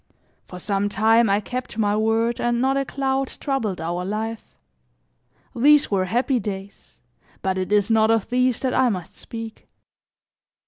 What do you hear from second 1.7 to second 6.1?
my word and not a cloud troubled our life. These were